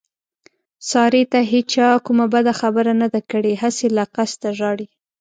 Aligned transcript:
سارې 0.89 1.23
ته 1.31 1.39
هېچا 1.51 1.87
کومه 2.05 2.25
بده 2.33 2.53
خبره 2.61 2.91
نه 3.01 3.07
ده 3.13 3.21
کړې، 3.31 3.53
هسې 3.61 3.87
له 3.97 4.03
قسته 4.15 4.47
ژاړي. 4.57 4.87